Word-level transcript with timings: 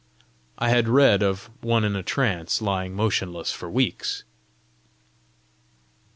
I 0.57 0.69
had 0.69 0.87
read 0.89 1.21
of 1.21 1.51
one 1.61 1.83
in 1.83 1.95
a 1.95 2.01
trance 2.01 2.59
lying 2.59 2.95
motionless 2.95 3.51
for 3.51 3.69
weeks! 3.69 4.23